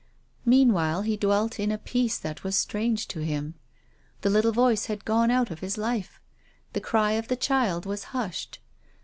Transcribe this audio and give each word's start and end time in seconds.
Meanwhile 0.45 1.03
he 1.03 1.15
dwelt 1.15 1.59
in 1.59 1.71
a 1.71 1.77
peace 1.77 2.17
that 2.17 2.43
was 2.43 2.55
strange 2.55 3.07
to 3.09 3.19
him. 3.19 3.53
The 4.21 4.31
little 4.31 4.51
voice 4.51 4.87
had 4.87 5.05
gone 5.05 5.29
out 5.29 5.51
of 5.51 5.59
his 5.59 5.77
life. 5.77 6.19
The 6.73 6.81
cry 6.81 7.11
of 7.11 7.27
the 7.27 7.35
child 7.35 7.85
was 7.85 8.05
hushed. 8.05 8.57